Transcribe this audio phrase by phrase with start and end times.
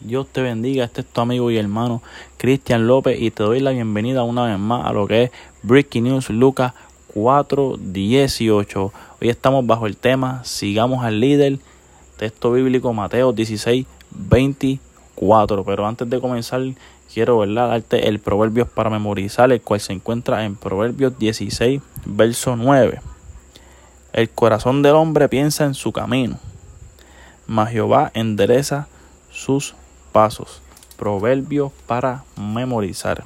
[0.00, 2.00] Dios te bendiga, este es tu amigo y hermano
[2.38, 5.30] Cristian López y te doy la bienvenida una vez más a lo que es
[5.62, 6.72] Breaking News Lucas
[7.14, 8.92] 4.18.
[9.20, 11.58] Hoy estamos bajo el tema Sigamos al líder,
[12.16, 15.64] texto bíblico Mateo 16.24.
[15.66, 16.62] Pero antes de comenzar
[17.12, 17.68] quiero ¿verdad?
[17.68, 23.02] darte el proverbio para memorizar, el cual se encuentra en Proverbios 16, verso 9.
[24.14, 26.38] El corazón del hombre piensa en su camino,
[27.46, 28.88] mas Jehová endereza
[29.30, 29.74] sus
[30.12, 30.62] pasos.
[30.96, 33.24] Proverbios para memorizar.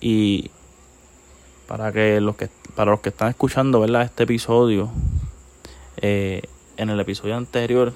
[0.00, 0.50] Y
[1.66, 4.02] para que los que para los que están escuchando ¿verdad?
[4.02, 4.90] este episodio,
[5.98, 6.42] eh,
[6.76, 7.92] en el episodio anterior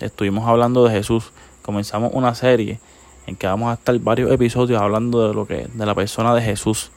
[0.00, 1.32] estuvimos hablando de Jesús.
[1.62, 2.80] Comenzamos una serie
[3.26, 6.42] en que vamos a estar varios episodios hablando de lo que de la persona de
[6.42, 6.90] Jesús,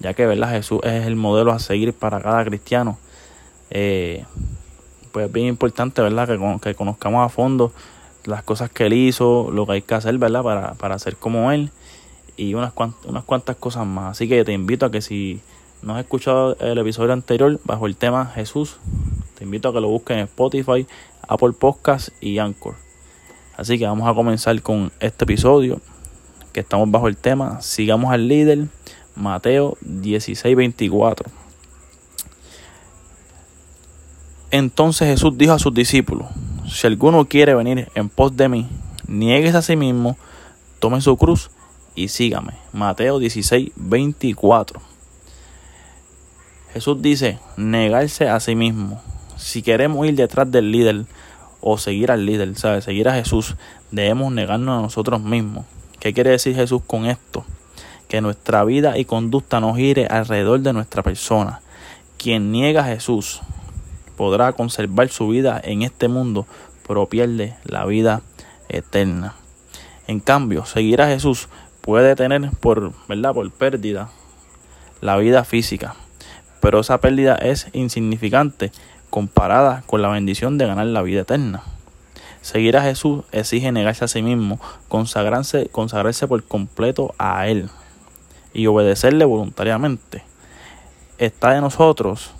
[0.00, 2.98] ya que verdad Jesús es el modelo a seguir para cada cristiano.
[3.70, 4.24] Eh,
[5.12, 7.72] pues es bien importante verdad que, que conozcamos a fondo
[8.26, 10.42] las cosas que él hizo, lo que hay que hacer, ¿verdad?
[10.42, 11.70] Para, para ser como él
[12.36, 14.12] y unas, cuantas, unas cuantas cosas más.
[14.12, 15.40] Así que te invito a que si
[15.82, 18.76] no has escuchado el episodio anterior bajo el tema Jesús,
[19.36, 20.86] te invito a que lo busques en Spotify,
[21.28, 22.74] Apple Podcasts y Anchor.
[23.56, 25.80] Así que vamos a comenzar con este episodio
[26.52, 28.66] que estamos bajo el tema Sigamos al líder,
[29.14, 31.26] Mateo 16:24.
[34.50, 36.28] Entonces Jesús dijo a sus discípulos,
[36.68, 38.68] si alguno quiere venir en pos de mí,
[39.06, 40.16] niegues a sí mismo,
[40.80, 41.50] tome su cruz
[41.94, 42.54] y sígame.
[42.72, 44.80] Mateo 16, 24.
[46.72, 49.00] Jesús dice, negarse a sí mismo.
[49.36, 51.06] Si queremos ir detrás del líder
[51.60, 52.84] o seguir al líder, ¿sabes?
[52.84, 53.56] Seguir a Jesús,
[53.90, 55.64] debemos negarnos a nosotros mismos.
[56.00, 57.44] ¿Qué quiere decir Jesús con esto?
[58.08, 61.60] Que nuestra vida y conducta nos gire alrededor de nuestra persona.
[62.18, 63.40] Quien niega a Jesús
[64.16, 66.46] podrá conservar su vida en este mundo,
[66.86, 68.22] pero pierde la vida
[68.68, 69.34] eterna.
[70.06, 71.48] En cambio, seguir a Jesús
[71.80, 73.34] puede tener por, ¿verdad?
[73.34, 74.10] por pérdida
[75.00, 75.94] la vida física,
[76.60, 78.72] pero esa pérdida es insignificante
[79.10, 81.62] comparada con la bendición de ganar la vida eterna.
[82.40, 87.68] Seguir a Jesús exige negarse a sí mismo, consagrarse, consagrarse por completo a Él
[88.54, 90.22] y obedecerle voluntariamente.
[91.18, 92.32] Está de nosotros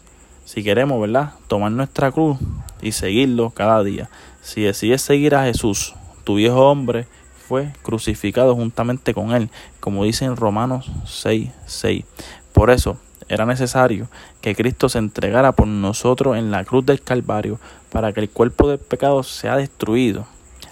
[0.46, 1.32] si queremos, ¿verdad?
[1.48, 2.38] Tomar nuestra cruz
[2.80, 4.08] y seguirlo cada día.
[4.42, 7.06] Si decides seguir a Jesús, tu viejo hombre
[7.48, 12.04] fue crucificado juntamente con él, como dice en Romanos 6, 6.
[12.52, 12.96] Por eso
[13.28, 14.08] era necesario
[14.40, 17.58] que Cristo se entregara por nosotros en la cruz del Calvario
[17.90, 20.26] para que el cuerpo del pecado sea destruido,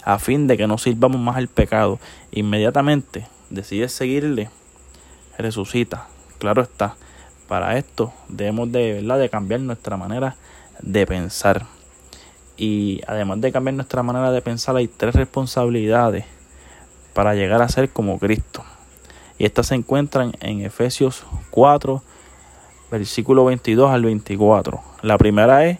[0.05, 1.99] a fin de que no sirvamos más al pecado.
[2.31, 4.49] Inmediatamente decides seguirle,
[5.37, 6.07] resucita.
[6.39, 6.95] Claro está,
[7.47, 9.19] para esto debemos de, ¿verdad?
[9.19, 10.35] de cambiar nuestra manera
[10.81, 11.65] de pensar.
[12.57, 16.25] Y además de cambiar nuestra manera de pensar, hay tres responsabilidades
[17.13, 18.63] para llegar a ser como Cristo.
[19.37, 22.01] Y estas se encuentran en Efesios 4,
[22.91, 24.81] versículo 22 al 24.
[25.01, 25.79] La primera es,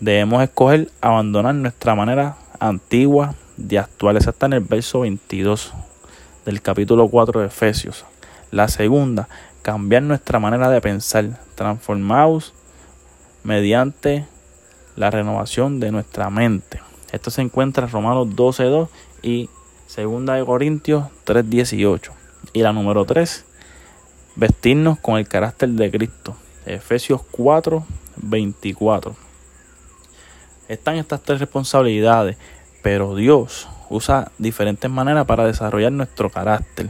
[0.00, 4.16] debemos escoger abandonar nuestra manera antigua de actuar.
[4.16, 5.72] Esa está en el verso 22
[6.44, 8.04] del capítulo 4 de Efesios.
[8.54, 9.28] La segunda,
[9.62, 12.54] cambiar nuestra manera de pensar, transformados
[13.42, 14.28] mediante
[14.94, 16.80] la renovación de nuestra mente.
[17.10, 18.88] Esto se encuentra en Romanos 12.2
[19.22, 19.50] y
[19.96, 22.12] 2 de Corintios 3.18.
[22.52, 23.44] Y la número 3,
[24.36, 26.36] vestirnos con el carácter de Cristo.
[26.64, 29.16] Efesios 4.24.
[30.68, 32.36] Están estas tres responsabilidades,
[32.84, 36.88] pero Dios usa diferentes maneras para desarrollar nuestro carácter.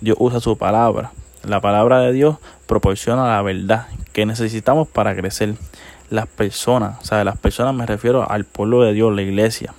[0.00, 1.12] Dios usa su palabra,
[1.44, 2.36] la palabra de Dios
[2.66, 5.54] proporciona la verdad que necesitamos para crecer.
[6.10, 9.74] Las personas, o sea, las personas me refiero al pueblo de Dios, la iglesia.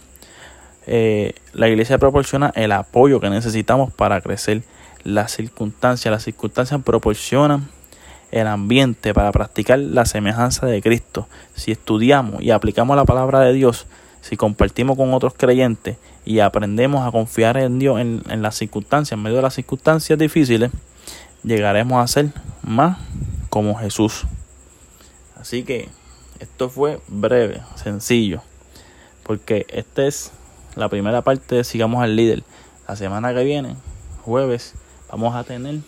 [0.85, 4.63] Eh, la iglesia proporciona el apoyo que necesitamos para crecer.
[5.03, 7.67] Las circunstancias, las circunstancias proporcionan
[8.31, 11.27] el ambiente para practicar la semejanza de Cristo.
[11.55, 13.87] Si estudiamos y aplicamos la palabra de Dios,
[14.21, 19.17] si compartimos con otros creyentes y aprendemos a confiar en Dios en, en las circunstancias,
[19.17, 20.71] en medio de las circunstancias difíciles,
[21.43, 22.31] llegaremos a ser
[22.61, 22.97] más
[23.49, 24.25] como Jesús.
[25.35, 25.89] Así que
[26.39, 28.41] esto fue breve, sencillo,
[29.23, 30.31] porque esta es
[30.75, 32.43] la primera parte de Sigamos al Líder.
[32.87, 33.75] La semana que viene,
[34.23, 34.73] jueves,
[35.11, 35.79] vamos a tener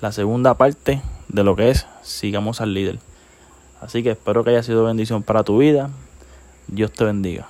[0.00, 2.98] la segunda parte de lo que es Sigamos al Líder.
[3.80, 5.90] Así que espero que haya sido bendición para tu vida.
[6.68, 7.48] Dios te bendiga.